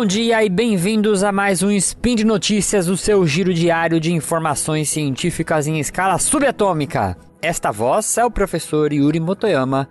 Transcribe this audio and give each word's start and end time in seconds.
bom 0.00 0.06
dia 0.06 0.42
e 0.42 0.48
bem-vindos 0.48 1.22
a 1.22 1.30
mais 1.30 1.62
um 1.62 1.70
Spin 1.70 2.14
de 2.14 2.24
Notícias, 2.24 2.88
o 2.88 2.96
seu 2.96 3.26
giro 3.26 3.52
diário 3.52 4.00
de 4.00 4.10
informações 4.14 4.88
científicas 4.88 5.66
em 5.66 5.78
escala 5.78 6.16
subatômica. 6.16 7.18
Esta 7.42 7.70
voz 7.70 8.16
é 8.16 8.24
o 8.24 8.30
professor 8.30 8.94
Yuri 8.94 9.20
Motoyama 9.20 9.86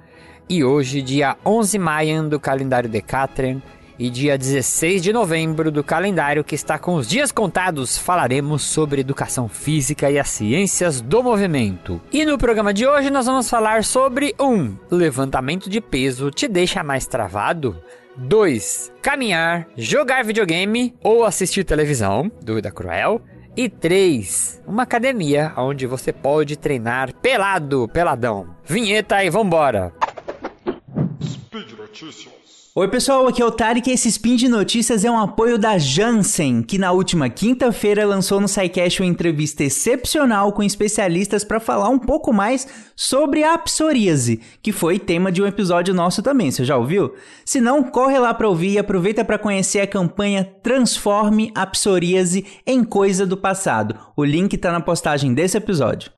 e 0.49 0.63
hoje, 0.63 1.03
dia 1.03 1.37
11 1.45 1.73
de 1.73 1.77
maio 1.77 2.27
do 2.27 2.39
calendário 2.39 2.89
Decatrian 2.89 3.61
e 3.99 4.09
dia 4.09 4.35
16 4.35 5.03
de 5.03 5.13
novembro 5.13 5.69
do 5.69 5.83
calendário 5.83 6.43
que 6.43 6.55
está 6.55 6.79
com 6.79 6.95
os 6.95 7.07
dias 7.07 7.31
contados, 7.31 7.95
falaremos 7.95 8.63
sobre 8.63 9.01
educação 9.01 9.47
física 9.47 10.09
e 10.09 10.17
as 10.17 10.29
ciências 10.29 11.01
do 11.01 11.21
movimento. 11.21 12.01
E 12.11 12.25
no 12.25 12.35
programa 12.35 12.73
de 12.73 12.87
hoje 12.87 13.11
nós 13.11 13.27
vamos 13.27 13.47
falar 13.47 13.83
sobre 13.83 14.33
1. 14.39 14.43
Um, 14.43 14.75
levantamento 14.89 15.69
de 15.69 15.79
peso 15.79 16.31
te 16.31 16.47
deixa 16.47 16.83
mais 16.83 17.05
travado? 17.05 17.79
2. 18.19 18.91
Caminhar, 19.01 19.67
jogar 19.77 20.23
videogame 20.25 20.93
ou 21.01 21.23
assistir 21.23 21.63
televisão, 21.63 22.29
dúvida 22.43 22.69
cruel. 22.71 23.21
E 23.55 23.67
3. 23.67 24.61
Uma 24.67 24.83
academia 24.83 25.53
onde 25.57 25.87
você 25.87 26.13
pode 26.13 26.57
treinar 26.57 27.13
pelado, 27.15 27.89
peladão. 27.91 28.55
Vinheta 28.63 29.23
e 29.23 29.29
vambora! 29.29 29.93
Speed 31.21 31.71
Notícias. 31.77 32.38
Oi 32.79 32.87
pessoal, 32.87 33.27
aqui 33.27 33.41
é 33.41 33.45
o 33.45 33.51
Tarek 33.51 33.89
e 33.89 33.93
esse 33.93 34.07
Spin 34.07 34.37
de 34.37 34.47
Notícias 34.47 35.03
é 35.03 35.11
um 35.11 35.19
apoio 35.19 35.57
da 35.57 35.77
Janssen, 35.77 36.61
que 36.61 36.77
na 36.77 36.93
última 36.93 37.27
quinta-feira 37.27 38.05
lançou 38.05 38.39
no 38.39 38.47
SciCast 38.47 39.01
uma 39.01 39.09
entrevista 39.09 39.65
excepcional 39.65 40.53
com 40.53 40.63
especialistas 40.63 41.43
para 41.43 41.59
falar 41.59 41.89
um 41.89 41.99
pouco 41.99 42.31
mais 42.31 42.65
sobre 42.95 43.43
a 43.43 43.57
psoríase, 43.57 44.39
que 44.63 44.71
foi 44.71 44.97
tema 44.97 45.29
de 45.29 45.41
um 45.41 45.45
episódio 45.45 45.93
nosso 45.93 46.23
também, 46.23 46.51
você 46.51 46.63
já 46.63 46.77
ouviu? 46.77 47.13
Se 47.43 47.59
não, 47.59 47.83
corre 47.83 48.17
lá 48.17 48.33
para 48.33 48.47
ouvir 48.47 48.71
e 48.71 48.79
aproveita 48.79 49.25
para 49.25 49.37
conhecer 49.37 49.81
a 49.81 49.87
campanha 49.87 50.45
Transforme 50.63 51.51
a 51.53 51.65
Psoríase 51.65 52.45
em 52.65 52.81
Coisa 52.85 53.25
do 53.25 53.35
Passado. 53.35 53.93
O 54.15 54.23
link 54.23 54.53
está 54.53 54.71
na 54.71 54.79
postagem 54.79 55.33
desse 55.33 55.57
episódio. 55.57 56.13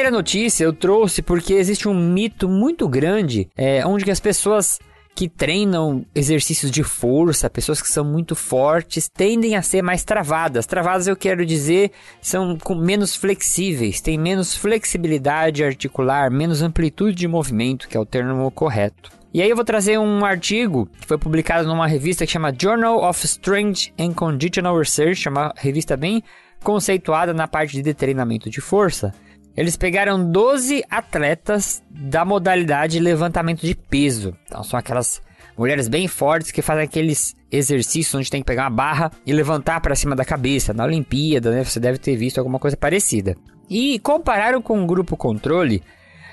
Primeira 0.00 0.16
notícia 0.16 0.64
eu 0.64 0.72
trouxe 0.72 1.20
porque 1.20 1.52
existe 1.52 1.86
um 1.86 1.92
mito 1.92 2.48
muito 2.48 2.88
grande 2.88 3.50
é, 3.54 3.84
onde 3.84 4.02
que 4.02 4.10
as 4.10 4.18
pessoas 4.18 4.78
que 5.14 5.28
treinam 5.28 6.06
exercícios 6.14 6.70
de 6.70 6.82
força, 6.82 7.50
pessoas 7.50 7.82
que 7.82 7.88
são 7.90 8.02
muito 8.02 8.34
fortes, 8.34 9.10
tendem 9.10 9.56
a 9.56 9.60
ser 9.60 9.82
mais 9.82 10.02
travadas. 10.02 10.64
Travadas, 10.64 11.06
eu 11.06 11.14
quero 11.14 11.44
dizer, 11.44 11.90
são 12.18 12.56
menos 12.78 13.14
flexíveis, 13.14 14.00
têm 14.00 14.16
menos 14.16 14.56
flexibilidade 14.56 15.62
articular, 15.62 16.30
menos 16.30 16.62
amplitude 16.62 17.14
de 17.14 17.28
movimento, 17.28 17.86
que 17.86 17.94
é 17.94 18.00
o 18.00 18.06
termo 18.06 18.50
correto. 18.50 19.10
E 19.34 19.42
aí 19.42 19.50
eu 19.50 19.56
vou 19.56 19.66
trazer 19.66 19.98
um 19.98 20.24
artigo 20.24 20.88
que 20.98 21.06
foi 21.06 21.18
publicado 21.18 21.68
numa 21.68 21.86
revista 21.86 22.24
que 22.24 22.32
chama 22.32 22.54
Journal 22.58 23.04
of 23.04 23.22
Strength 23.26 23.92
and 23.98 24.14
Conditional 24.14 24.78
Research, 24.78 25.28
uma 25.28 25.52
revista 25.58 25.94
bem 25.94 26.24
conceituada 26.64 27.34
na 27.34 27.46
parte 27.46 27.82
de 27.82 27.92
treinamento 27.92 28.48
de 28.48 28.62
força. 28.62 29.12
Eles 29.60 29.76
pegaram 29.76 30.24
12 30.24 30.82
atletas 30.88 31.82
da 31.90 32.24
modalidade 32.24 32.98
levantamento 32.98 33.60
de 33.60 33.74
peso. 33.74 34.34
Então 34.46 34.64
são 34.64 34.78
aquelas 34.78 35.20
mulheres 35.54 35.86
bem 35.86 36.08
fortes 36.08 36.50
que 36.50 36.62
fazem 36.62 36.84
aqueles 36.84 37.36
exercícios 37.52 38.14
onde 38.14 38.30
tem 38.30 38.40
que 38.40 38.46
pegar 38.46 38.62
uma 38.62 38.70
barra 38.70 39.12
e 39.26 39.34
levantar 39.34 39.78
para 39.82 39.94
cima 39.94 40.16
da 40.16 40.24
cabeça. 40.24 40.72
Na 40.72 40.84
Olimpíada, 40.84 41.50
né? 41.50 41.62
Você 41.62 41.78
deve 41.78 41.98
ter 41.98 42.16
visto 42.16 42.38
alguma 42.38 42.58
coisa 42.58 42.74
parecida. 42.74 43.36
E 43.68 43.98
compararam 43.98 44.62
com 44.62 44.78
um 44.78 44.86
grupo 44.86 45.14
controle 45.14 45.82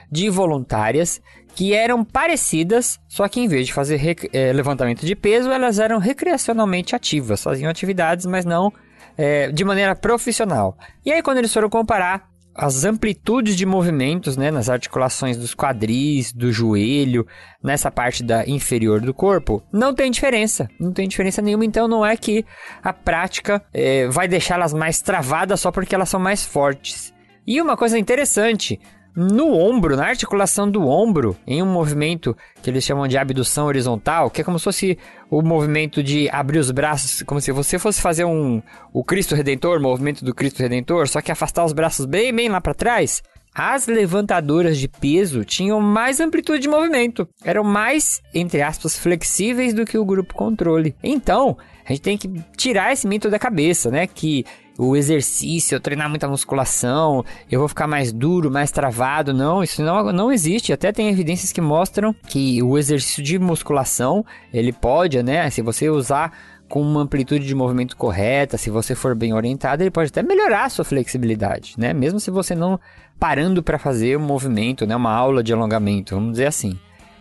de 0.10 0.30
voluntárias 0.30 1.22
que 1.54 1.74
eram 1.74 2.06
parecidas, 2.06 2.98
só 3.10 3.28
que 3.28 3.42
em 3.42 3.48
vez 3.50 3.68
de 3.68 3.74
fazer 3.74 4.00
é, 4.32 4.54
levantamento 4.54 5.06
de 5.06 5.18
peso, 5.18 5.52
elas 5.52 5.80
eram 5.80 6.00
recreacionalmente 6.00 6.96
ativas, 6.96 7.44
faziam 7.44 7.70
atividades, 7.70 8.26
mas 8.26 8.46
não 8.46 8.72
é, 9.18 9.52
de 9.52 9.66
maneira 9.66 9.94
profissional. 9.98 10.78
E 11.06 11.12
aí, 11.12 11.22
quando 11.22 11.40
eles 11.40 11.54
foram 11.54 11.70
comparar 11.70 12.37
as 12.58 12.84
amplitudes 12.84 13.56
de 13.56 13.66
movimentos, 13.66 14.36
né, 14.36 14.50
nas 14.50 14.68
articulações 14.68 15.38
dos 15.38 15.54
quadris, 15.54 16.34
do 16.34 16.52
joelho, 16.52 17.28
nessa 17.64 17.92
parte 17.92 18.24
da 18.24 18.46
inferior 18.48 19.00
do 19.00 19.14
corpo, 19.14 19.64
não 19.72 19.94
tem 19.94 20.10
diferença, 20.10 20.68
não 20.80 20.92
tem 20.92 21.08
diferença 21.08 21.42
nenhuma. 21.42 21.64
Então 21.64 21.88
não 21.88 22.04
é 22.04 22.18
que 22.18 22.44
a 22.84 22.92
prática 22.92 23.64
é, 23.72 24.08
vai 24.08 24.28
deixá-las 24.28 24.74
mais 24.74 25.02
travadas 25.02 25.62
só 25.62 25.72
porque 25.72 25.94
elas 25.94 26.10
são 26.10 26.20
mais 26.20 26.44
fortes. 26.44 27.14
E 27.46 27.62
uma 27.62 27.78
coisa 27.78 27.98
interessante, 27.98 28.80
no 29.18 29.52
ombro, 29.52 29.98
na 29.98 30.06
articulação 30.06 30.70
do 30.70 30.88
ombro, 30.88 31.36
em 31.48 31.64
um 31.64 31.66
movimento 31.66 32.38
que 32.62 32.70
eles 32.70 32.84
chamam 32.84 33.08
de 33.08 33.18
abdução 33.18 33.66
horizontal, 33.66 34.30
que 34.30 34.42
é 34.42 34.44
como 34.44 34.60
se 34.60 34.66
fosse 34.66 34.98
o 35.28 35.42
movimento 35.42 36.04
de 36.04 36.30
abrir 36.30 36.60
os 36.60 36.70
braços, 36.70 37.24
como 37.24 37.42
se 37.42 37.52
você 37.52 37.80
fosse 37.80 38.00
fazer 38.00 38.26
um 38.26 38.62
o 38.94 39.04
Cristo 39.04 39.34
Redentor, 39.34 39.80
o 39.80 39.82
movimento 39.82 40.24
do 40.24 40.36
Cristo 40.36 40.60
Redentor, 40.60 41.08
só 41.08 41.20
que 41.20 41.32
afastar 41.32 41.66
os 41.66 41.74
braços 41.74 42.06
bem, 42.06 42.32
bem 42.32 42.48
lá 42.48 42.62
para 42.62 42.76
trás. 42.76 43.24
As 43.56 43.88
levantadoras 43.88 44.78
de 44.78 44.88
peso 44.88 45.44
tinham 45.44 45.82
mais 45.82 46.20
amplitude 46.20 46.60
de 46.60 46.70
movimento, 46.70 47.28
eram 47.44 47.64
mais, 47.64 48.22
entre 48.32 48.62
aspas, 48.62 49.00
flexíveis 49.00 49.74
do 49.74 49.84
que 49.84 49.98
o 49.98 50.06
grupo 50.06 50.36
controle. 50.36 50.96
Então, 51.02 51.58
a 51.84 51.92
gente 51.92 52.02
tem 52.04 52.18
que 52.20 52.30
tirar 52.56 52.94
esse 52.94 53.08
mito 53.08 53.32
da 53.32 53.40
cabeça, 53.40 53.90
né? 53.90 54.06
Que 54.06 54.46
o 54.78 54.96
exercício, 54.96 55.76
eu 55.76 55.80
treinar 55.80 56.10
muita 56.10 56.28
musculação, 56.28 57.26
eu 57.50 57.60
vou 57.60 57.68
ficar 57.68 57.88
mais 57.88 58.14
duro, 58.14 58.52
mais 58.52 58.72
travado. 58.72 59.34
Não, 59.34 59.64
isso 59.64 59.82
não, 59.82 60.12
não 60.14 60.32
existe. 60.32 60.72
Até 60.72 60.92
tem 60.92 61.10
evidências 61.10 61.52
que 61.52 61.62
mostram 61.62 62.14
que 62.28 62.62
o 62.62 62.78
exercício 62.78 63.24
de 63.24 63.40
musculação, 63.40 64.24
ele 64.54 64.72
pode, 64.72 65.22
né? 65.24 65.50
Se 65.50 65.62
você 65.62 65.90
usar 65.90 66.32
com 66.70 66.82
uma 66.82 67.02
amplitude 67.02 67.46
de 67.46 67.56
movimento 67.56 67.96
correta, 67.96 68.58
se 68.58 68.70
você 68.70 68.94
for 68.94 69.16
bem 69.16 69.34
orientado, 69.34 69.82
ele 69.82 69.92
pode 69.92 70.10
até 70.10 70.22
melhorar 70.22 70.66
a 70.66 70.70
sua 70.70 70.86
flexibilidade, 70.86 71.76
né? 71.78 71.94
Mesmo 71.94 72.20
se 72.20 72.30
você 72.30 72.54
não 72.54 72.80
parando 73.20 73.64
para 73.64 73.80
fazer 73.80 74.18
um 74.18 74.22
movimento, 74.22 74.86
né? 74.86 74.96
Uma 74.96 75.14
aula 75.14 75.42
de 75.42 75.54
alongamento, 75.54 76.14
vamos 76.14 76.32
dizer 76.32 76.48
assim. 76.48 76.78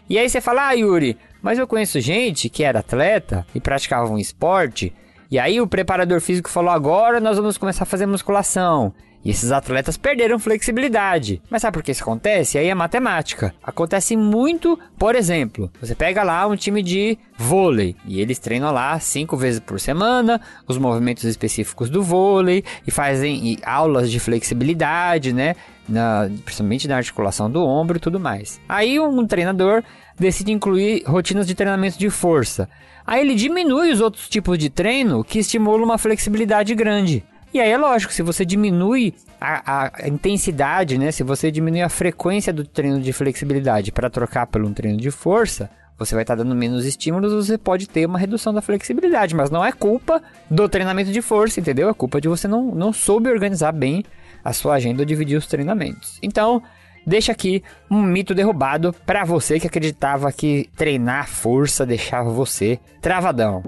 E 0.09 0.19
aí 0.19 0.29
você 0.29 0.41
fala, 0.41 0.69
ah, 0.69 0.73
Yuri, 0.73 1.17
mas 1.43 1.59
eu 1.59 1.67
conheço 1.67 2.01
gente 2.01 2.49
que 2.49 2.63
era 2.63 2.81
atleta 2.81 3.47
e 3.55 3.61
praticava 3.61 4.13
um 4.13 4.19
esporte 4.19 4.93
e 5.31 5.39
aí 5.39 5.61
o 5.61 5.67
preparador 5.67 6.21
físico 6.21 6.51
falou: 6.51 6.71
agora 6.71 7.21
nós 7.21 7.37
vamos 7.37 7.59
começar 7.59 7.83
a 7.83 7.87
fazer 7.87 8.07
musculação. 8.07 8.93
E 9.27 9.31
esses 9.31 9.51
atletas 9.51 9.97
perderam 9.97 10.39
flexibilidade. 10.39 11.43
Mas 11.51 11.63
sabe 11.63 11.75
por 11.75 11.83
que 11.83 11.91
isso 11.91 12.05
acontece? 12.05 12.59
Aí 12.59 12.69
é 12.69 12.75
matemática. 12.77 13.53
Acontece 13.61 14.17
muito, 14.17 14.79
por 14.97 15.17
exemplo, 15.17 15.69
você 15.81 15.97
pega 15.97 16.23
lá 16.23 16.47
um 16.47 16.55
time 16.55 16.81
de 16.81 17.19
vôlei 17.37 17.97
e 18.07 18.21
eles 18.21 18.39
treinam 18.39 18.71
lá 18.71 18.97
cinco 19.01 19.37
vezes 19.37 19.59
por 19.59 19.81
semana 19.81 20.41
os 20.69 20.79
movimentos 20.79 21.25
específicos 21.25 21.91
do 21.91 22.05
vôlei 22.05 22.63
e 22.87 22.91
fazem 22.93 23.59
aulas 23.65 24.13
de 24.13 24.21
flexibilidade, 24.21 25.33
né? 25.33 25.57
Na, 25.89 26.29
principalmente 26.45 26.89
na 26.89 26.97
articulação 26.97 27.51
do 27.51 27.65
ombro 27.65 27.97
e 27.97 28.01
tudo 28.01 28.19
mais. 28.19 28.61
Aí 28.69 28.99
um 28.99 29.27
treinador 29.27 29.85
decide 30.19 30.51
incluir 30.51 31.05
rotinas 31.07 31.47
de 31.47 31.55
treinamento 31.55 31.99
de 31.99 32.11
força. 32.11 32.69
Aí 33.07 33.21
ele 33.21 33.35
diminui 33.35 33.93
os 33.93 34.01
outros 34.01 34.29
tipos 34.29 34.59
de 34.59 34.69
treino 34.69 35.23
que 35.23 35.39
estimulam 35.39 35.85
uma 35.85 35.99
flexibilidade 35.99 36.75
grande. 36.75 37.25
E 37.55 37.61
aí 37.61 37.71
é 37.71 37.79
lógico, 37.79 38.13
se 38.13 38.23
você 38.23 38.45
diminui 38.45 39.15
a, 39.41 39.87
a, 40.03 40.09
intensidade, 40.09 40.99
né? 40.99 41.13
Se 41.13 41.23
você 41.23 41.51
diminui 41.51 41.83
a 41.83 41.89
frequência 41.89 42.53
do 42.53 42.65
treino 42.65 43.01
de 43.01 43.13
flexibilidade 43.13 43.93
para 43.93 44.11
trocar 44.11 44.47
por 44.47 44.63
um 44.63 44.73
treino 44.73 44.99
de 44.99 45.11
força, 45.11 45.71
você 45.99 46.15
vai 46.15 46.25
estar 46.25 46.37
tá 46.37 46.43
dando 46.43 46.55
menos 46.55 46.85
estímulos, 46.85 47.33
você 47.33 47.57
pode 47.57 47.89
ter 47.89 48.07
uma 48.07 48.19
redução 48.19 48.53
da 48.53 48.61
flexibilidade, 48.61 49.35
mas 49.35 49.51
não 49.51 49.65
é 49.65 49.73
culpa 49.73 50.23
do 50.51 50.69
treinamento 50.69 51.11
de 51.11 51.23
força, 51.23 51.59
entendeu? 51.61 51.89
É 51.89 51.95
culpa 51.95 52.21
de 52.21 52.29
você 52.29 52.47
não, 52.47 52.75
não 52.75 52.93
soube 52.93 53.31
organizar 53.31 53.73
bem 53.73 54.05
a 54.45 54.53
sua 54.53 54.75
agenda 54.75 55.03
ou 55.03 55.07
dividir 55.07 55.37
os 55.37 55.47
treinamentos. 55.47 56.19
Então, 56.23 56.63
deixa 57.07 57.33
aqui 57.33 57.63
um 57.91 58.03
mito 58.03 58.35
derrubado 58.35 58.95
para 59.05 59.25
você 59.25 59.59
que 59.59 59.67
acreditava 59.67 60.31
que 60.31 60.69
treinar 60.77 61.29
força 61.29 61.87
deixava 61.87 62.31
você 62.31 62.79
travadão. 63.01 63.63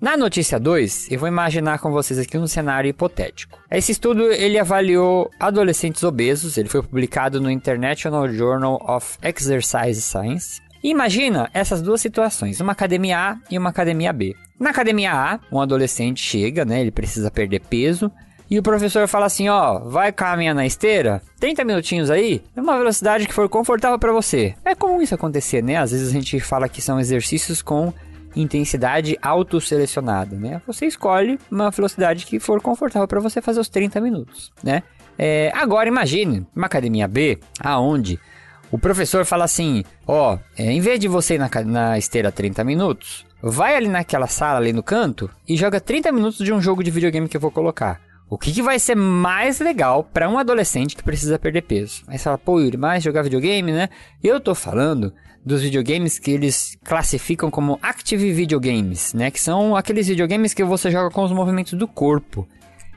Na 0.00 0.16
notícia 0.16 0.58
2, 0.58 1.08
eu 1.10 1.18
vou 1.18 1.28
imaginar 1.28 1.78
com 1.78 1.90
vocês 1.92 2.18
aqui 2.18 2.38
um 2.38 2.46
cenário 2.46 2.88
hipotético. 2.88 3.58
Esse 3.70 3.92
estudo 3.92 4.32
ele 4.32 4.58
avaliou 4.58 5.30
adolescentes 5.38 6.02
obesos, 6.02 6.56
ele 6.56 6.70
foi 6.70 6.82
publicado 6.82 7.38
no 7.38 7.50
International 7.50 8.26
Journal 8.32 8.82
of 8.88 9.18
Exercise 9.22 10.00
Science. 10.00 10.62
Imagina 10.82 11.50
essas 11.52 11.82
duas 11.82 12.00
situações, 12.00 12.62
uma 12.62 12.72
academia 12.72 13.18
A 13.18 13.38
e 13.50 13.58
uma 13.58 13.68
academia 13.68 14.10
B. 14.10 14.34
Na 14.58 14.70
academia 14.70 15.12
A, 15.12 15.38
um 15.52 15.60
adolescente 15.60 16.22
chega, 16.22 16.64
né, 16.64 16.80
ele 16.80 16.90
precisa 16.90 17.30
perder 17.30 17.60
peso, 17.60 18.10
e 18.50 18.58
o 18.58 18.62
professor 18.62 19.06
fala 19.06 19.26
assim, 19.26 19.50
ó, 19.50 19.80
vai 19.80 20.12
caminhar 20.12 20.54
na 20.54 20.64
esteira, 20.64 21.20
30 21.38 21.62
minutinhos 21.62 22.10
aí, 22.10 22.42
é 22.56 22.60
uma 22.62 22.78
velocidade 22.78 23.26
que 23.26 23.34
for 23.34 23.50
confortável 23.50 23.98
para 23.98 24.12
você. 24.12 24.54
É 24.64 24.74
comum 24.74 25.02
isso 25.02 25.14
acontecer, 25.14 25.62
né? 25.62 25.76
Às 25.76 25.90
vezes 25.90 26.08
a 26.08 26.12
gente 26.12 26.40
fala 26.40 26.70
que 26.70 26.80
são 26.80 26.98
exercícios 26.98 27.60
com 27.60 27.92
intensidade 28.34 29.18
autoselecionada, 29.20 30.36
né? 30.36 30.60
Você 30.66 30.86
escolhe 30.86 31.38
uma 31.50 31.70
velocidade 31.70 32.26
que 32.26 32.38
for 32.38 32.60
confortável 32.60 33.08
para 33.08 33.20
você 33.20 33.40
fazer 33.40 33.60
os 33.60 33.68
30 33.68 34.00
minutos, 34.00 34.52
né? 34.62 34.82
É, 35.18 35.52
agora 35.54 35.88
imagine 35.88 36.46
uma 36.54 36.66
academia 36.66 37.06
B, 37.06 37.38
aonde 37.60 38.18
o 38.70 38.78
professor 38.78 39.24
fala 39.24 39.44
assim: 39.44 39.84
ó, 40.06 40.38
é, 40.56 40.70
em 40.70 40.80
vez 40.80 40.98
de 41.00 41.08
você 41.08 41.34
ir 41.34 41.38
na, 41.38 41.50
na 41.64 41.98
esteira 41.98 42.30
30 42.30 42.64
minutos, 42.64 43.26
vai 43.42 43.76
ali 43.76 43.88
naquela 43.88 44.26
sala 44.26 44.58
ali 44.58 44.72
no 44.72 44.82
canto 44.82 45.30
e 45.48 45.56
joga 45.56 45.80
30 45.80 46.12
minutos 46.12 46.38
de 46.38 46.52
um 46.52 46.60
jogo 46.60 46.82
de 46.82 46.90
videogame 46.90 47.28
que 47.28 47.36
eu 47.36 47.40
vou 47.40 47.50
colocar. 47.50 48.00
O 48.30 48.38
que, 48.38 48.52
que 48.52 48.62
vai 48.62 48.78
ser 48.78 48.94
mais 48.94 49.58
legal 49.58 50.04
para 50.04 50.28
um 50.30 50.38
adolescente 50.38 50.94
que 50.94 51.02
precisa 51.02 51.36
perder 51.36 51.62
peso? 51.62 52.04
Aí 52.06 52.16
você 52.16 52.22
fala, 52.22 52.38
pô, 52.38 52.60
Yuri, 52.60 52.76
mais 52.76 53.02
jogar 53.02 53.22
videogame, 53.22 53.72
né? 53.72 53.88
Eu 54.22 54.38
tô 54.38 54.54
falando 54.54 55.12
dos 55.44 55.62
videogames 55.62 56.16
que 56.16 56.30
eles 56.30 56.78
classificam 56.84 57.50
como 57.50 57.76
Active 57.82 58.32
Videogames, 58.32 59.12
né? 59.14 59.32
Que 59.32 59.40
são 59.40 59.74
aqueles 59.74 60.06
videogames 60.06 60.54
que 60.54 60.62
você 60.62 60.92
joga 60.92 61.12
com 61.12 61.24
os 61.24 61.32
movimentos 61.32 61.72
do 61.72 61.88
corpo. 61.88 62.46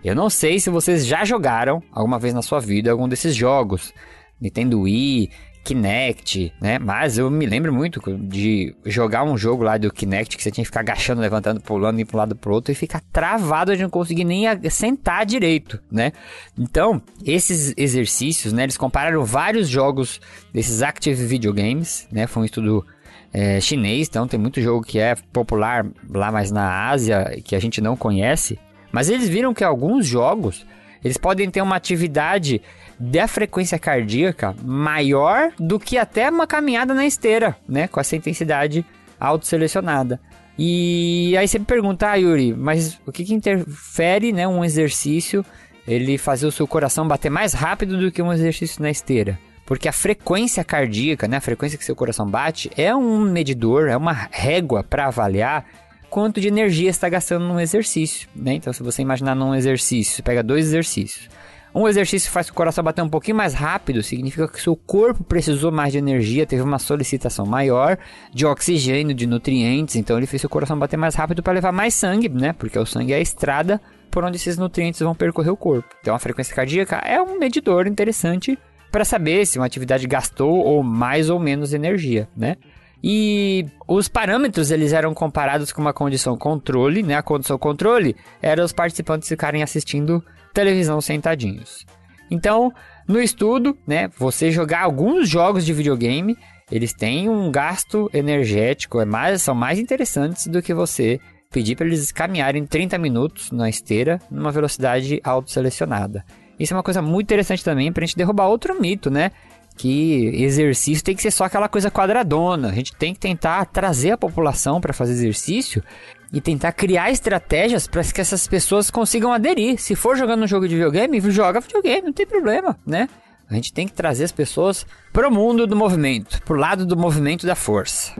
Eu 0.03 0.13
não 0.13 0.29
sei 0.29 0.59
se 0.59 0.69
vocês 0.69 1.03
já 1.03 1.25
jogaram 1.25 1.81
alguma 1.91 2.19
vez 2.19 2.31
na 2.31 2.43
sua 2.43 2.59
vida 2.59 2.91
algum 2.91 3.09
desses 3.09 3.35
jogos. 3.35 3.91
Nintendo 4.39 4.81
Wii, 4.81 5.31
Kinect, 5.63 6.53
né? 6.59 6.77
Mas 6.77 7.17
eu 7.17 7.31
me 7.31 7.45
lembro 7.45 7.73
muito 7.73 8.01
de 8.17 8.75
jogar 8.85 9.23
um 9.23 9.37
jogo 9.37 9.63
lá 9.63 9.77
do 9.77 9.91
Kinect 9.91 10.35
que 10.35 10.43
você 10.43 10.51
tinha 10.51 10.63
que 10.63 10.67
ficar 10.67 10.81
agachando, 10.81 11.21
levantando, 11.21 11.61
pulando, 11.61 11.99
indo 11.99 12.07
para 12.07 12.17
um 12.17 12.19
lado 12.19 12.35
pro 12.35 12.53
outro 12.53 12.71
e 12.71 12.75
ficar 12.75 13.01
travado 13.11 13.75
de 13.75 13.81
não 13.81 13.89
conseguir 13.89 14.25
nem 14.25 14.45
sentar 14.69 15.25
direito, 15.25 15.79
né? 15.89 16.11
Então, 16.57 17.01
esses 17.25 17.73
exercícios, 17.77 18.51
né? 18.51 18.63
Eles 18.63 18.77
compararam 18.77 19.23
vários 19.23 19.69
jogos 19.69 20.19
desses 20.53 20.81
Active 20.81 21.25
Video 21.25 21.53
Games, 21.53 22.07
né? 22.11 22.27
Foi 22.27 22.43
um 22.43 22.45
estudo 22.45 22.85
é, 23.31 23.59
chinês, 23.61 24.07
então 24.09 24.27
tem 24.27 24.39
muito 24.39 24.61
jogo 24.61 24.85
que 24.85 24.99
é 24.99 25.15
popular 25.31 25.85
lá 26.09 26.31
mais 26.31 26.51
na 26.51 26.89
Ásia 26.89 27.41
que 27.43 27.55
a 27.55 27.59
gente 27.59 27.79
não 27.79 27.95
conhece. 27.95 28.59
Mas 28.91 29.09
eles 29.09 29.27
viram 29.27 29.53
que 29.53 29.63
alguns 29.63 30.05
jogos 30.05 30.65
eles 31.03 31.17
podem 31.17 31.49
ter 31.49 31.61
uma 31.61 31.75
atividade 31.75 32.61
da 32.99 33.27
frequência 33.27 33.77
cardíaca 33.77 34.55
maior 34.63 35.51
do 35.59 35.79
que 35.79 35.97
até 35.97 36.29
uma 36.29 36.47
caminhada 36.47 36.93
na 36.93 37.05
esteira, 37.05 37.55
né? 37.67 37.87
Com 37.87 37.99
essa 37.99 38.15
intensidade 38.15 38.85
autoselecionada. 39.19 40.19
E 40.57 41.35
aí 41.37 41.47
você 41.47 41.57
me 41.57 41.65
pergunta, 41.65 42.09
ah, 42.09 42.15
Yuri, 42.15 42.53
mas 42.53 42.99
o 43.05 43.11
que, 43.11 43.23
que 43.23 43.33
interfere, 43.33 44.31
né, 44.31 44.47
um 44.47 44.63
exercício, 44.63 45.43
ele 45.87 46.17
fazer 46.17 46.45
o 46.45 46.51
seu 46.51 46.67
coração 46.67 47.07
bater 47.07 47.31
mais 47.31 47.53
rápido 47.53 47.97
do 47.97 48.11
que 48.11 48.21
um 48.21 48.31
exercício 48.31 48.81
na 48.81 48.91
esteira? 48.91 49.39
Porque 49.65 49.87
a 49.87 49.93
frequência 49.93 50.63
cardíaca, 50.63 51.27
né, 51.27 51.37
a 51.37 51.41
frequência 51.41 51.77
que 51.77 51.85
seu 51.85 51.95
coração 51.95 52.29
bate, 52.29 52.69
é 52.77 52.93
um 52.95 53.21
medidor, 53.21 53.87
é 53.87 53.97
uma 53.97 54.11
régua 54.11 54.83
para 54.83 55.07
avaliar 55.07 55.65
quanto 56.13 56.39
de 56.39 56.47
energia 56.47 56.91
está 56.91 57.09
gastando 57.09 57.43
num 57.43 57.59
exercício, 57.59 58.29
né? 58.35 58.53
Então, 58.53 58.71
se 58.71 58.83
você 58.83 59.01
imaginar 59.01 59.33
num 59.33 59.55
exercício, 59.55 60.21
pega 60.21 60.43
dois 60.43 60.65
exercícios. 60.65 61.27
Um 61.73 61.87
exercício 61.87 62.29
faz 62.29 62.49
o 62.49 62.53
coração 62.53 62.83
bater 62.83 63.01
um 63.01 63.09
pouquinho 63.09 63.35
mais 63.35 63.55
rápido, 63.55 64.03
significa 64.03 64.47
que 64.47 64.61
seu 64.61 64.75
corpo 64.75 65.23
precisou 65.23 65.71
mais 65.71 65.91
de 65.91 65.97
energia, 65.97 66.45
teve 66.45 66.61
uma 66.61 66.77
solicitação 66.77 67.47
maior 67.47 67.97
de 68.31 68.45
oxigênio, 68.45 69.15
de 69.15 69.25
nutrientes, 69.25 69.95
então 69.95 70.15
ele 70.15 70.27
fez 70.27 70.39
seu 70.39 70.49
coração 70.51 70.77
bater 70.77 70.97
mais 70.97 71.15
rápido 71.15 71.41
para 71.41 71.53
levar 71.53 71.71
mais 71.71 71.95
sangue, 71.95 72.29
né? 72.29 72.53
Porque 72.53 72.77
o 72.77 72.85
sangue 72.85 73.11
é 73.11 73.15
a 73.15 73.19
estrada 73.19 73.81
por 74.11 74.23
onde 74.23 74.37
esses 74.37 74.55
nutrientes 74.55 74.99
vão 74.99 75.15
percorrer 75.15 75.49
o 75.49 75.57
corpo. 75.57 75.95
Então 75.99 76.13
a 76.13 76.19
frequência 76.19 76.55
cardíaca 76.55 76.97
é 76.97 77.19
um 77.19 77.39
medidor 77.39 77.87
interessante 77.87 78.55
para 78.91 79.03
saber 79.03 79.47
se 79.47 79.57
uma 79.57 79.65
atividade 79.65 80.05
gastou 80.05 80.63
ou 80.63 80.83
mais 80.83 81.31
ou 81.31 81.39
menos 81.39 81.73
energia, 81.73 82.29
né? 82.37 82.57
E 83.03 83.65
os 83.85 84.07
parâmetros 84.07 84.71
eles 84.71 84.93
eram 84.93 85.13
comparados 85.13 85.73
com 85.73 85.81
uma 85.81 85.93
condição 85.93 86.37
controle, 86.37 87.03
né? 87.03 87.15
A 87.15 87.23
condição 87.23 87.57
controle 87.57 88.15
era 88.41 88.63
os 88.63 88.71
participantes 88.71 89.27
ficarem 89.27 89.61
assistindo 89.61 90.23
televisão 90.53 91.01
sentadinhos. 91.01 91.85
Então, 92.31 92.71
no 93.07 93.21
estudo, 93.21 93.77
né, 93.85 94.09
você 94.17 94.49
jogar 94.51 94.83
alguns 94.83 95.27
jogos 95.27 95.65
de 95.65 95.73
videogame, 95.73 96.37
eles 96.71 96.93
têm 96.93 97.29
um 97.29 97.51
gasto 97.51 98.09
energético, 98.13 99.01
é 99.01 99.05
mais, 99.05 99.41
são 99.41 99.53
mais 99.53 99.77
interessantes 99.77 100.47
do 100.47 100.61
que 100.61 100.73
você 100.73 101.19
pedir 101.51 101.75
para 101.75 101.85
eles 101.85 102.11
caminharem 102.11 102.65
30 102.65 102.97
minutos 102.97 103.51
na 103.51 103.69
esteira 103.69 104.19
numa 104.31 104.51
velocidade 104.51 105.19
auto-selecionada. 105.23 106.25
Isso 106.57 106.73
é 106.73 106.77
uma 106.77 106.83
coisa 106.83 107.01
muito 107.01 107.27
interessante 107.27 107.63
também 107.63 107.91
para 107.91 108.03
a 108.03 108.07
gente 108.07 108.17
derrubar 108.17 108.47
outro 108.47 108.79
mito, 108.79 109.11
né? 109.11 109.31
Que 109.75 110.27
exercício 110.43 111.03
tem 111.03 111.15
que 111.15 111.21
ser 111.21 111.31
só 111.31 111.45
aquela 111.45 111.67
coisa 111.67 111.89
quadradona. 111.89 112.69
A 112.69 112.73
gente 112.73 112.95
tem 112.95 113.13
que 113.13 113.19
tentar 113.19 113.65
trazer 113.65 114.11
a 114.11 114.17
população 114.17 114.79
para 114.79 114.93
fazer 114.93 115.13
exercício 115.13 115.83
e 116.31 116.41
tentar 116.41 116.71
criar 116.71 117.11
estratégias 117.11 117.87
para 117.87 118.03
que 118.03 118.21
essas 118.21 118.47
pessoas 118.47 118.89
consigam 118.89 119.31
aderir. 119.31 119.79
Se 119.79 119.95
for 119.95 120.17
jogando 120.17 120.43
um 120.43 120.47
jogo 120.47 120.67
de 120.67 120.75
videogame, 120.75 121.19
joga 121.31 121.59
videogame, 121.59 122.07
não 122.07 122.13
tem 122.13 122.25
problema, 122.25 122.77
né? 122.85 123.07
A 123.49 123.55
gente 123.55 123.73
tem 123.73 123.87
que 123.87 123.93
trazer 123.93 124.23
as 124.23 124.31
pessoas 124.31 124.85
pro 125.11 125.29
mundo 125.29 125.67
do 125.67 125.75
movimento, 125.75 126.41
pro 126.43 126.55
lado 126.55 126.85
do 126.85 126.97
movimento 126.97 127.45
da 127.45 127.55
força. 127.55 128.13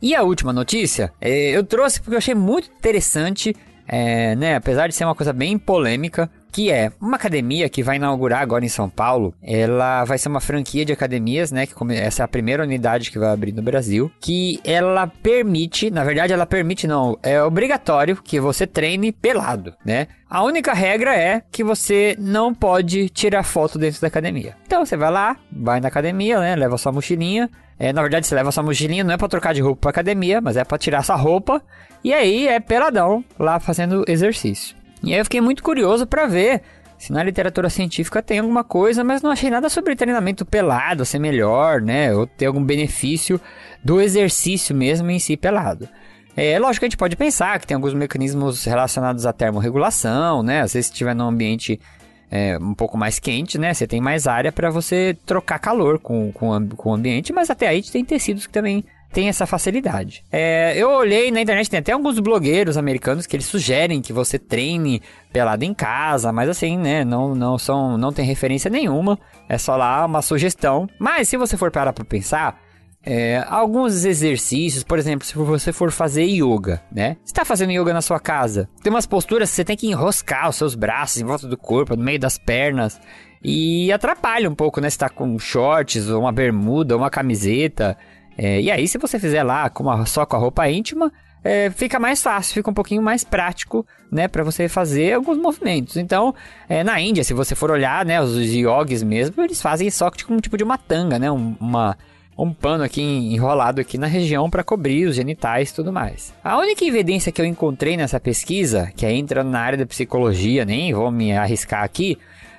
E 0.00 0.14
a 0.14 0.22
última 0.22 0.52
notícia, 0.52 1.12
é, 1.20 1.50
eu 1.50 1.64
trouxe 1.64 2.00
porque 2.00 2.14
eu 2.14 2.18
achei 2.18 2.34
muito 2.34 2.70
interessante, 2.70 3.56
é, 3.88 4.36
né? 4.36 4.54
Apesar 4.54 4.86
de 4.86 4.94
ser 4.94 5.04
uma 5.04 5.14
coisa 5.14 5.32
bem 5.32 5.58
polêmica, 5.58 6.30
que 6.52 6.70
é 6.70 6.90
uma 7.00 7.16
academia 7.16 7.68
que 7.68 7.82
vai 7.82 7.96
inaugurar 7.96 8.40
agora 8.40 8.64
em 8.64 8.68
São 8.68 8.88
Paulo. 8.88 9.34
Ela 9.42 10.04
vai 10.04 10.18
ser 10.18 10.28
uma 10.28 10.40
franquia 10.40 10.84
de 10.84 10.92
academias, 10.92 11.52
né? 11.52 11.66
Que 11.66 11.74
essa 11.94 12.22
é 12.22 12.24
a 12.24 12.28
primeira 12.28 12.62
unidade 12.62 13.10
que 13.10 13.18
vai 13.18 13.30
abrir 13.30 13.52
no 13.52 13.62
Brasil. 13.62 14.10
Que 14.20 14.60
ela 14.64 15.06
permite, 15.06 15.90
na 15.90 16.04
verdade, 16.04 16.32
ela 16.32 16.46
permite 16.46 16.86
não, 16.86 17.18
é 17.22 17.42
obrigatório 17.42 18.16
que 18.16 18.40
você 18.40 18.66
treine 18.66 19.12
pelado, 19.12 19.74
né? 19.84 20.08
A 20.28 20.42
única 20.42 20.72
regra 20.72 21.14
é 21.14 21.42
que 21.52 21.62
você 21.62 22.16
não 22.18 22.52
pode 22.52 23.08
tirar 23.10 23.44
foto 23.44 23.78
dentro 23.78 24.00
da 24.00 24.08
academia. 24.08 24.56
Então 24.66 24.84
você 24.84 24.96
vai 24.96 25.10
lá, 25.10 25.36
vai 25.52 25.80
na 25.80 25.88
academia, 25.88 26.40
né? 26.40 26.56
Leva 26.56 26.78
sua 26.78 26.90
mochilinha. 26.90 27.48
É, 27.78 27.92
na 27.92 28.00
verdade, 28.00 28.26
você 28.26 28.34
leva 28.34 28.50
sua 28.50 28.62
mochilinha 28.62 29.04
não 29.04 29.14
é 29.14 29.16
para 29.16 29.28
trocar 29.28 29.52
de 29.52 29.60
roupa 29.60 29.82
para 29.82 29.90
academia, 29.90 30.40
mas 30.40 30.56
é 30.56 30.64
para 30.64 30.78
tirar 30.78 30.98
essa 30.98 31.14
roupa. 31.14 31.62
E 32.02 32.12
aí 32.12 32.48
é 32.48 32.58
peladão 32.58 33.24
lá 33.38 33.60
fazendo 33.60 34.04
exercício. 34.08 34.76
E 35.06 35.12
aí 35.12 35.20
eu 35.20 35.24
fiquei 35.24 35.40
muito 35.40 35.62
curioso 35.62 36.04
para 36.04 36.26
ver 36.26 36.62
se 36.98 37.12
na 37.12 37.22
literatura 37.22 37.70
científica 37.70 38.20
tem 38.20 38.40
alguma 38.40 38.64
coisa, 38.64 39.04
mas 39.04 39.22
não 39.22 39.30
achei 39.30 39.48
nada 39.48 39.68
sobre 39.68 39.94
treinamento 39.94 40.44
pelado 40.44 41.04
ser 41.04 41.20
melhor, 41.20 41.80
né? 41.80 42.12
Ou 42.12 42.26
ter 42.26 42.46
algum 42.46 42.62
benefício 42.62 43.40
do 43.84 44.00
exercício 44.00 44.74
mesmo 44.74 45.08
em 45.08 45.20
si 45.20 45.36
pelado. 45.36 45.88
É 46.36 46.58
lógico 46.58 46.80
que 46.80 46.86
a 46.86 46.88
gente 46.88 46.96
pode 46.96 47.16
pensar 47.16 47.60
que 47.60 47.66
tem 47.68 47.76
alguns 47.76 47.94
mecanismos 47.94 48.64
relacionados 48.64 49.24
à 49.26 49.32
termorregulação, 49.32 50.42
né? 50.42 50.62
Às 50.62 50.72
vezes 50.72 50.86
se 50.86 50.92
estiver 50.92 51.14
num 51.14 51.28
ambiente 51.28 51.80
é, 52.28 52.58
um 52.58 52.74
pouco 52.74 52.98
mais 52.98 53.20
quente, 53.20 53.58
né? 53.58 53.72
Você 53.72 53.86
tem 53.86 54.00
mais 54.00 54.26
área 54.26 54.50
para 54.50 54.70
você 54.70 55.16
trocar 55.24 55.60
calor 55.60 56.00
com, 56.00 56.32
com, 56.32 56.68
com 56.70 56.90
o 56.90 56.94
ambiente, 56.94 57.32
mas 57.32 57.48
até 57.48 57.68
aí 57.68 57.80
tem 57.80 58.04
tecidos 58.04 58.46
que 58.46 58.52
também 58.52 58.84
tem 59.16 59.30
essa 59.30 59.46
facilidade. 59.46 60.22
É, 60.30 60.74
eu 60.76 60.90
olhei 60.90 61.30
na 61.30 61.40
internet, 61.40 61.70
tem 61.70 61.80
até 61.80 61.92
alguns 61.92 62.20
blogueiros 62.20 62.76
americanos 62.76 63.26
que 63.26 63.34
eles 63.34 63.46
sugerem 63.46 64.02
que 64.02 64.12
você 64.12 64.38
treine 64.38 65.00
pelado 65.32 65.64
em 65.64 65.72
casa, 65.72 66.30
mas 66.34 66.50
assim, 66.50 66.76
né, 66.76 67.02
não, 67.02 67.34
não 67.34 67.56
são, 67.56 67.96
não 67.96 68.12
tem 68.12 68.26
referência 68.26 68.70
nenhuma, 68.70 69.18
é 69.48 69.56
só 69.56 69.74
lá 69.74 70.04
uma 70.04 70.20
sugestão. 70.20 70.86
Mas 70.98 71.30
se 71.30 71.38
você 71.38 71.56
for 71.56 71.70
parar 71.70 71.94
para 71.94 72.04
pensar, 72.04 72.60
é, 73.02 73.42
alguns 73.48 74.04
exercícios, 74.04 74.84
por 74.84 74.98
exemplo, 74.98 75.26
se 75.26 75.34
você 75.34 75.72
for 75.72 75.90
fazer 75.90 76.24
yoga, 76.24 76.82
né? 76.92 77.16
Você 77.24 77.32
está 77.32 77.42
fazendo 77.42 77.72
yoga 77.72 77.94
na 77.94 78.02
sua 78.02 78.20
casa, 78.20 78.68
tem 78.82 78.92
umas 78.92 79.06
posturas 79.06 79.48
que 79.48 79.56
você 79.56 79.64
tem 79.64 79.78
que 79.78 79.86
enroscar 79.86 80.50
os 80.50 80.56
seus 80.56 80.74
braços 80.74 81.22
em 81.22 81.24
volta 81.24 81.48
do 81.48 81.56
corpo, 81.56 81.96
no 81.96 82.04
meio 82.04 82.20
das 82.20 82.36
pernas, 82.36 83.00
e 83.42 83.90
atrapalha 83.92 84.50
um 84.50 84.54
pouco, 84.54 84.78
né? 84.78 84.90
Você 84.90 84.98
tá 84.98 85.08
com 85.08 85.38
shorts, 85.38 86.10
ou 86.10 86.20
uma 86.20 86.32
bermuda, 86.32 86.94
ou 86.94 87.00
uma 87.00 87.08
camiseta. 87.08 87.96
É, 88.36 88.60
e 88.60 88.70
aí, 88.70 88.86
se 88.86 88.98
você 88.98 89.18
fizer 89.18 89.42
lá 89.42 89.68
com 89.70 90.04
só 90.06 90.26
com 90.26 90.36
a 90.36 90.38
roupa 90.38 90.68
íntima, 90.68 91.12
é, 91.46 91.70
fica 91.70 92.00
mais 92.00 92.22
fácil, 92.22 92.54
fica 92.54 92.70
um 92.70 92.74
pouquinho 92.74 93.00
mais 93.00 93.22
prático, 93.22 93.86
né, 94.10 94.26
para 94.26 94.42
você 94.42 94.68
fazer 94.68 95.14
alguns 95.14 95.38
movimentos. 95.38 95.96
Então, 95.96 96.34
é, 96.68 96.82
na 96.82 97.00
Índia, 97.00 97.22
se 97.22 97.32
você 97.32 97.54
for 97.54 97.70
olhar, 97.70 98.04
né, 98.04 98.20
os 98.20 98.36
yogis 98.36 99.02
mesmo, 99.02 99.42
eles 99.42 99.62
fazem 99.62 99.88
só 99.90 100.10
com 100.10 100.34
um 100.34 100.40
tipo 100.40 100.56
de 100.56 100.64
uma 100.64 100.76
tanga, 100.76 101.18
né, 101.18 101.30
um, 101.30 101.54
uma, 101.60 101.96
um 102.36 102.52
pano 102.52 102.82
aqui 102.82 103.00
enrolado 103.00 103.80
aqui 103.80 103.96
na 103.96 104.08
região 104.08 104.50
para 104.50 104.64
cobrir 104.64 105.06
os 105.06 105.14
genitais 105.14 105.70
e 105.70 105.74
tudo 105.74 105.92
mais. 105.92 106.34
A 106.42 106.58
única 106.58 106.84
evidência 106.84 107.30
que 107.30 107.40
eu 107.40 107.46
encontrei 107.46 107.96
nessa 107.96 108.18
pesquisa, 108.18 108.90
que 108.96 109.06
entra 109.06 109.44
na 109.44 109.60
área 109.60 109.78
da 109.78 109.86
psicologia, 109.86 110.64
nem 110.64 110.92
vou 110.92 111.12
me 111.12 111.32
arriscar 111.32 111.84
aqui, 111.84 112.18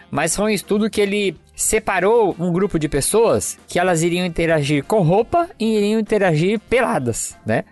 mas 0.10 0.34
foi 0.34 0.46
um 0.46 0.50
estudo 0.50 0.90
que 0.90 1.02
ele 1.02 1.36
separou 1.58 2.36
um 2.38 2.52
grupo 2.52 2.78
de 2.78 2.88
pessoas 2.88 3.58
que 3.68 3.80
elas 3.80 4.04
iriam 4.04 4.24
interagir 4.24 4.84
com 4.84 5.02
roupa 5.02 5.50
e 5.60 5.78
iriam 5.78 6.00
interagir 6.00 6.60
peladas, 6.60 7.36
né? 7.44 7.64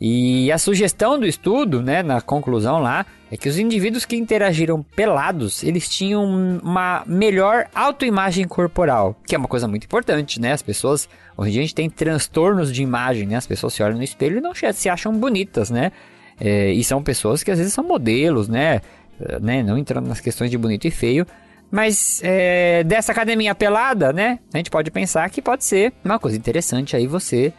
E 0.00 0.50
a 0.50 0.58
sugestão 0.58 1.18
do 1.18 1.26
estudo, 1.26 1.82
né, 1.82 2.02
na 2.02 2.20
conclusão 2.20 2.80
lá, 2.80 3.04
é 3.30 3.36
que 3.36 3.48
os 3.48 3.58
indivíduos 3.58 4.04
que 4.04 4.16
interagiram 4.16 4.82
pelados, 4.82 5.62
eles 5.62 5.88
tinham 5.88 6.24
uma 6.62 7.02
melhor 7.06 7.66
autoimagem 7.74 8.46
corporal, 8.46 9.18
que 9.26 9.34
é 9.34 9.38
uma 9.38 9.48
coisa 9.48 9.68
muito 9.68 9.84
importante, 9.84 10.40
né? 10.40 10.52
As 10.52 10.62
pessoas, 10.62 11.06
hoje 11.36 11.58
a 11.58 11.62
gente 11.62 11.74
tem 11.74 11.90
transtornos 11.90 12.72
de 12.72 12.82
imagem, 12.82 13.26
né? 13.26 13.36
As 13.36 13.46
pessoas 13.46 13.74
se 13.74 13.82
olham 13.82 13.98
no 13.98 14.04
espelho 14.04 14.38
e 14.38 14.40
não 14.40 14.52
se 14.54 14.88
acham 14.88 15.12
bonitas, 15.12 15.70
né? 15.70 15.92
É, 16.40 16.72
e 16.72 16.82
são 16.84 17.02
pessoas 17.02 17.42
que 17.42 17.50
às 17.50 17.58
vezes 17.58 17.74
são 17.74 17.84
modelos, 17.84 18.48
né? 18.48 18.80
né? 19.40 19.62
Não 19.62 19.76
entrando 19.76 20.06
nas 20.06 20.20
questões 20.20 20.50
de 20.50 20.56
bonito 20.56 20.86
e 20.86 20.90
feio. 20.90 21.26
Mas 21.70 22.20
é, 22.22 22.84
dessa 22.84 23.12
academia 23.12 23.54
pelada, 23.54 24.12
né? 24.12 24.38
A 24.52 24.56
gente 24.56 24.70
pode 24.70 24.90
pensar 24.90 25.28
que 25.30 25.42
pode 25.42 25.64
ser 25.64 25.92
uma 26.04 26.18
coisa 26.18 26.36
interessante 26.36 26.96
aí 26.96 27.06
você 27.06 27.52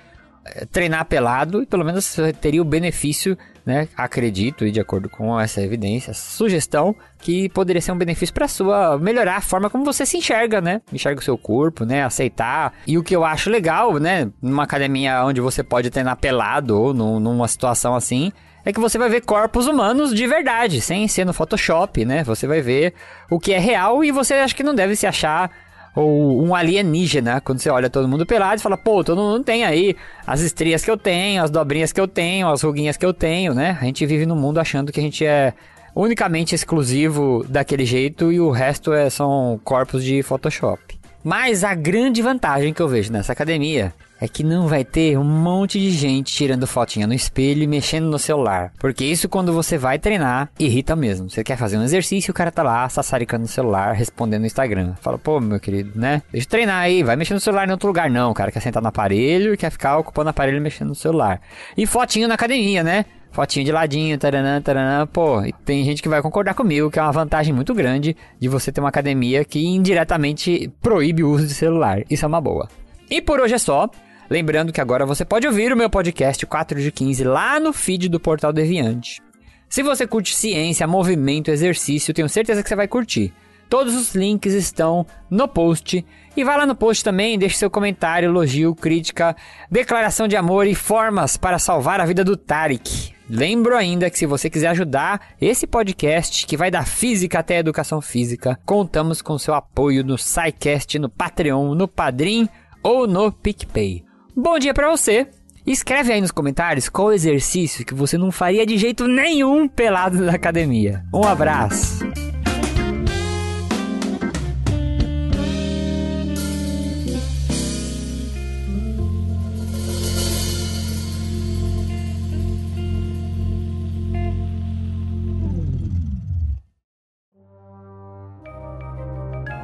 é, 0.45 0.65
treinar 0.65 1.05
pelado 1.05 1.61
e 1.61 1.65
pelo 1.65 1.83
menos 1.83 2.15
teria 2.39 2.61
o 2.61 2.65
benefício, 2.65 3.37
né? 3.65 3.87
Acredito 3.97 4.65
e 4.65 4.71
de 4.71 4.79
acordo 4.79 5.09
com 5.09 5.39
essa 5.39 5.61
evidência, 5.61 6.11
essa 6.11 6.31
sugestão 6.31 6.95
que 7.19 7.49
poderia 7.49 7.81
ser 7.81 7.91
um 7.91 7.97
benefício 7.97 8.33
para 8.33 8.47
sua 8.47 8.97
melhorar 8.97 9.37
a 9.37 9.41
forma 9.41 9.69
como 9.69 9.83
você 9.83 10.05
se 10.05 10.17
enxerga, 10.17 10.61
né? 10.61 10.81
Enxerga 10.91 11.19
o 11.19 11.23
seu 11.23 11.37
corpo, 11.37 11.83
né? 11.83 12.03
Aceitar. 12.03 12.73
E 12.87 12.97
o 12.97 13.03
que 13.03 13.15
eu 13.15 13.25
acho 13.25 13.49
legal, 13.49 13.97
né? 13.99 14.29
Numa 14.41 14.63
academia 14.63 15.25
onde 15.25 15.41
você 15.41 15.63
pode 15.63 15.89
treinar 15.89 16.15
pelado 16.17 16.79
ou 16.79 16.93
numa 16.93 17.47
situação 17.47 17.93
assim, 17.93 18.31
é 18.67 18.73
que 18.73 18.81
você 18.81 18.97
vai 18.97 19.07
ver 19.07 19.21
corpos 19.21 19.65
humanos 19.65 20.13
de 20.13 20.27
verdade, 20.27 20.81
sem 20.81 21.07
ser 21.07 21.25
no 21.25 21.31
Photoshop, 21.31 22.03
né? 22.03 22.21
Você 22.25 22.45
vai 22.45 22.61
ver 22.61 22.93
o 23.31 23.39
que 23.39 23.53
é 23.53 23.57
real 23.57 24.03
e 24.03 24.11
você 24.11 24.33
acha 24.33 24.53
que 24.53 24.61
não 24.61 24.75
deve 24.75 24.93
se 24.93 25.07
achar 25.07 25.49
ou 25.95 26.45
um 26.45 26.53
alienígena, 26.53 27.39
quando 27.39 27.59
você 27.59 27.69
olha 27.69 27.89
todo 27.89 28.09
mundo 28.09 28.25
pelado 28.25 28.59
e 28.59 28.61
fala, 28.61 28.75
pô, 28.75 29.05
todo 29.05 29.21
mundo 29.21 29.41
tem 29.41 29.63
aí 29.63 29.95
as 30.27 30.41
estrias 30.41 30.83
que 30.83 30.91
eu 30.91 30.97
tenho, 30.97 31.41
as 31.41 31.49
dobrinhas 31.49 31.93
que 31.93 32.01
eu 32.01 32.09
tenho, 32.09 32.49
as 32.49 32.61
ruguinhas 32.61 32.97
que 32.97 33.05
eu 33.05 33.13
tenho, 33.13 33.53
né? 33.53 33.77
A 33.81 33.85
gente 33.85 34.05
vive 34.05 34.25
no 34.25 34.35
mundo 34.35 34.59
achando 34.59 34.91
que 34.91 34.99
a 34.99 35.03
gente 35.03 35.25
é 35.25 35.53
unicamente 35.95 36.53
exclusivo 36.53 37.45
daquele 37.47 37.85
jeito 37.85 38.33
e 38.33 38.39
o 38.39 38.51
resto 38.51 38.91
é, 38.91 39.09
são 39.09 39.61
corpos 39.63 40.03
de 40.03 40.21
Photoshop. 40.21 40.99
Mas 41.23 41.63
a 41.63 41.73
grande 41.73 42.21
vantagem 42.21 42.73
que 42.73 42.81
eu 42.81 42.87
vejo 42.89 43.13
nessa 43.13 43.31
academia 43.31 43.93
é 44.19 44.27
que 44.27 44.43
não 44.43 44.67
vai 44.67 44.83
ter 44.83 45.17
um 45.17 45.23
monte 45.23 45.79
de 45.79 45.91
gente 45.91 46.33
tirando 46.33 46.67
fotinha 46.67 47.07
no 47.07 47.13
espelho 47.13 47.63
e 47.63 47.67
mexendo 47.67 48.05
no 48.05 48.19
celular. 48.19 48.71
Porque 48.79 49.05
isso 49.05 49.29
quando 49.29 49.53
você 49.53 49.77
vai 49.77 49.99
treinar, 49.99 50.49
irrita 50.59 50.95
mesmo. 50.95 51.29
Você 51.29 51.43
quer 51.43 51.57
fazer 51.57 51.77
um 51.77 51.83
exercício 51.83 52.31
o 52.31 52.33
cara 52.33 52.51
tá 52.51 52.63
lá 52.63 52.87
sassaricando 52.89 53.43
no 53.43 53.47
celular, 53.47 53.93
respondendo 53.93 54.41
no 54.41 54.47
Instagram. 54.47 54.95
Fala, 55.01 55.17
pô, 55.17 55.39
meu 55.39 55.59
querido, 55.59 55.91
né? 55.95 56.21
Deixa 56.31 56.45
eu 56.45 56.49
treinar 56.49 56.81
aí, 56.81 57.03
vai 57.03 57.15
mexer 57.15 57.33
no 57.33 57.39
celular 57.39 57.67
em 57.67 57.71
outro 57.71 57.87
lugar. 57.87 58.09
Não, 58.09 58.31
o 58.31 58.33
cara 58.33 58.51
quer 58.51 58.59
sentar 58.59 58.81
no 58.81 58.89
aparelho 58.89 59.53
e 59.53 59.57
quer 59.57 59.69
ficar 59.69 59.97
ocupando 59.97 60.27
o 60.27 60.29
aparelho 60.29 60.61
mexendo 60.61 60.89
no 60.89 60.95
celular. 60.95 61.41
E 61.75 61.85
fotinho 61.85 62.27
na 62.27 62.35
academia, 62.35 62.83
né? 62.83 63.05
Fotinho 63.31 63.65
de 63.65 63.71
ladinho, 63.71 64.17
taranã, 64.17 64.61
taranã. 64.61 65.05
Pô, 65.05 65.43
e 65.43 65.53
tem 65.65 65.83
gente 65.83 66.01
que 66.01 66.09
vai 66.09 66.21
concordar 66.21 66.53
comigo 66.53 66.89
que 66.89 66.97
é 66.97 67.01
uma 67.01 67.11
vantagem 67.11 67.53
muito 67.53 67.73
grande 67.73 68.15
de 68.39 68.47
você 68.47 68.71
ter 68.71 68.81
uma 68.81 68.89
academia 68.89 69.45
que 69.45 69.63
indiretamente 69.63 70.71
proíbe 70.81 71.23
o 71.23 71.29
uso 71.29 71.45
de 71.45 71.53
celular. 71.53 72.03
Isso 72.09 72.25
é 72.25 72.27
uma 72.27 72.41
boa. 72.41 72.67
E 73.09 73.21
por 73.21 73.39
hoje 73.39 73.53
é 73.53 73.59
só. 73.59 73.89
Lembrando 74.29 74.73
que 74.73 74.81
agora 74.81 75.05
você 75.05 75.23
pode 75.23 75.47
ouvir 75.47 75.71
o 75.71 75.77
meu 75.77 75.89
podcast 75.89 76.45
4 76.45 76.81
de 76.81 76.91
15 76.91 77.23
lá 77.23 77.59
no 77.59 77.71
feed 77.71 78.09
do 78.09 78.19
Portal 78.19 78.51
Deviante. 78.51 79.21
Se 79.69 79.81
você 79.81 80.05
curte 80.05 80.35
ciência, 80.35 80.85
movimento, 80.85 81.51
exercício, 81.51 82.13
tenho 82.13 82.27
certeza 82.27 82.61
que 82.61 82.67
você 82.67 82.75
vai 82.75 82.87
curtir. 82.87 83.33
Todos 83.69 83.95
os 83.95 84.15
links 84.15 84.53
estão 84.53 85.05
no 85.29 85.47
post. 85.47 86.05
E 86.35 86.43
vai 86.43 86.57
lá 86.57 86.65
no 86.65 86.75
post 86.75 87.03
também, 87.03 87.37
deixe 87.37 87.57
seu 87.57 87.69
comentário, 87.69 88.27
elogio, 88.27 88.73
crítica, 88.73 89.35
declaração 89.69 90.27
de 90.27 90.37
amor 90.37 90.67
e 90.67 90.75
formas 90.75 91.35
para 91.35 91.59
salvar 91.59 91.99
a 91.99 92.05
vida 92.05 92.23
do 92.23 92.37
Tarek. 92.37 93.13
Lembro 93.29 93.75
ainda 93.75 94.09
que 94.09 94.17
se 94.17 94.25
você 94.25 94.49
quiser 94.49 94.69
ajudar 94.69 95.35
esse 95.39 95.67
podcast, 95.67 96.45
que 96.45 96.55
vai 96.55 96.71
da 96.71 96.85
física 96.85 97.39
até 97.39 97.57
a 97.57 97.59
educação 97.59 97.99
física, 97.99 98.57
contamos 98.65 99.21
com 99.21 99.37
seu 99.37 99.53
apoio 99.53 100.03
no 100.03 100.17
SciCast, 100.17 100.97
no 100.97 101.09
Patreon, 101.09 101.75
no 101.75 101.89
Padrim 101.89 102.47
ou 102.81 103.05
no 103.05 103.29
PicPay. 103.31 104.06
Bom 104.39 104.59
dia 104.59 104.71
para 104.71 104.91
você. 104.91 105.25
Escreve 105.65 106.13
aí 106.13 106.21
nos 106.21 106.29
comentários 106.29 106.87
qual 106.89 107.11
exercício 107.11 107.83
que 107.83 107.95
você 107.95 108.19
não 108.19 108.31
faria 108.31 108.67
de 108.67 108.77
jeito 108.77 109.07
nenhum 109.07 109.67
pelado 109.67 110.19
na 110.19 110.33
academia. 110.33 111.03
Um 111.11 111.23
abraço. 111.23 112.05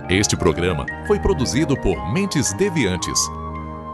Este 0.10 0.36
programa 0.36 0.88
foi 1.06 1.20
produzido 1.20 1.80
por 1.80 2.12
Mentes 2.12 2.52
Deviantes 2.54 3.20